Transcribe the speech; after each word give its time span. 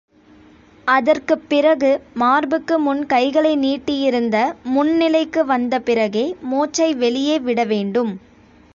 அதற்குப் 0.87 1.49
பிறகு, 1.49 2.01
மார்புக்கு 2.13 2.79
முன் 2.79 3.05
கைகளை 3.05 3.57
நீட்டியிருந்த 3.57 4.37
முன் 4.63 4.95
நிலைக்கு 4.95 5.45
வந்த 5.45 5.79
பிறகே, 5.79 6.35
மூச்சை 6.41 6.93
வெளியே 6.95 7.39
விட 7.39 7.63
வேண்டும். 7.63 8.19